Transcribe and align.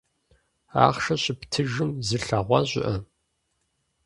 Ахъшэр 0.85 1.19
щептыжым 1.23 1.91
зылъэгъуа 2.07 2.59
щыӀэ? 2.69 2.95